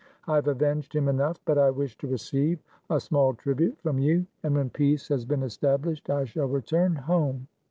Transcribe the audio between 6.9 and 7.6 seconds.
home."